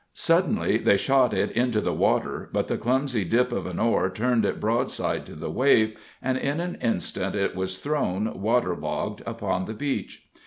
Suddenly 0.15 0.79
they 0.79 0.97
shot 0.97 1.31
it 1.31 1.51
into 1.51 1.79
the 1.79 1.93
water, 1.93 2.49
but 2.51 2.67
the 2.67 2.75
clumsy 2.79 3.23
dip 3.23 3.51
of 3.51 3.67
an 3.67 3.77
oar 3.77 4.09
turned 4.09 4.45
it 4.47 4.59
broadside 4.59 5.27
to 5.27 5.35
the 5.35 5.51
wave, 5.51 5.95
and 6.23 6.39
in 6.39 6.59
an 6.59 6.79
instant 6.81 7.35
it 7.35 7.55
was 7.55 7.77
thrown, 7.77 8.41
waterlogged, 8.41 9.21
upon 9.27 9.65
the 9.65 9.75
beach. 9.75 10.27